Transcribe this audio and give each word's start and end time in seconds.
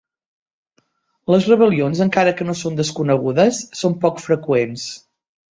Las 1.33 1.49
rebel·lions, 1.51 2.01
encara 2.07 2.33
que 2.39 2.49
no 2.49 2.57
són 2.63 2.81
desconegudes, 2.81 3.63
són 3.83 3.99
poc 4.07 4.27
freqüents. 4.29 4.91